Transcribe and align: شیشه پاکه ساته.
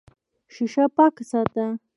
شیشه 0.53 0.83
پاکه 0.95 1.23
ساته. 1.31 1.65